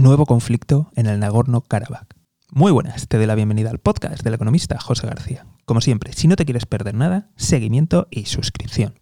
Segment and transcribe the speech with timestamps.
[0.00, 2.06] nuevo conflicto en el Nagorno-Karabaj.
[2.50, 5.46] Muy buenas, te doy la bienvenida al podcast del economista José García.
[5.66, 8.98] Como siempre, si no te quieres perder nada, seguimiento y suscripción.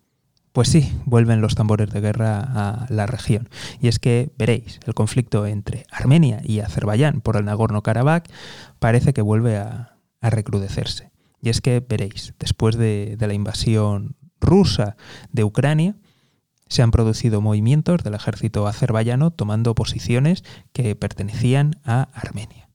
[0.52, 3.48] Pues sí, vuelven los tambores de guerra a la región.
[3.80, 8.24] Y es que, veréis, el conflicto entre Armenia y Azerbaiyán por el Nagorno-Karabaj
[8.80, 11.12] parece que vuelve a, recrudecerse.
[11.40, 14.96] Y es que, veréis, después de la invasión rusa
[15.30, 15.94] de Ucrania,
[16.68, 22.67] se han producido movimientos del ejército azerbaiyano tomando posiciones que pertenecían a Armenia.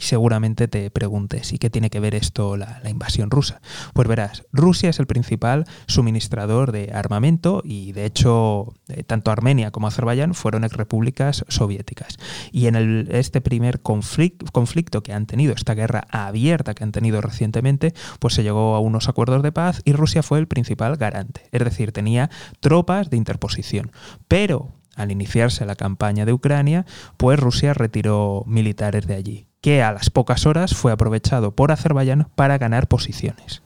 [0.00, 3.60] Y seguramente te preguntes, ¿y qué tiene que ver esto la, la, invasión rusa?
[3.92, 9.70] Pues verás, Rusia es el principal suministrador de armamento y de hecho eh, tanto Armenia
[9.72, 12.16] como Azerbaiyán fueron repúblicas soviéticas.
[12.50, 17.92] Y en este primer conflicto que han tenido, esta guerra abierta que han tenido recientemente,
[18.20, 21.42] pues se llegó a unos acuerdos de paz y Rusia fue el principal garante.
[21.52, 22.30] Es decir, tenía
[22.60, 23.92] tropas de interposición.
[24.28, 26.86] Pero al iniciarse la campaña de Ucrania,
[27.18, 32.28] pues Rusia retiró militares de allí que a las pocas horas fue aprovechado por Azerbaiyán
[32.34, 33.62] para ganar posiciones.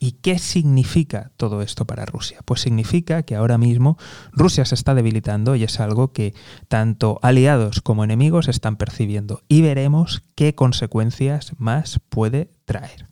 [0.00, 2.40] ¿Y qué significa todo esto para Rusia?
[2.44, 3.96] Pues significa que ahora mismo
[4.32, 6.34] Rusia se está debilitando y es algo que
[6.68, 13.06] tanto aliados como enemigos están percibiendo y veremos qué consecuencias más puede traer.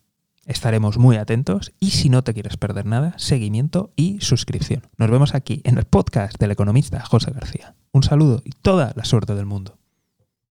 [0.45, 4.83] Estaremos muy atentos y si no te quieres perder nada, seguimiento y suscripción.
[4.99, 7.77] Nos vemos aquí en el podcast del economista José García.
[7.93, 9.79] Un saludo y toda la suerte del mundo.